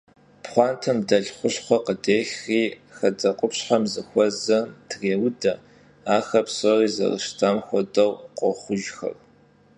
[0.43, 2.63] Pxhuantem delh xuşxhuer khıdêxri
[2.97, 5.53] hedekhupşheu zıxuezem trêude.
[6.15, 9.15] Axer psori zerışıtam xuedeu khoxhujjxer.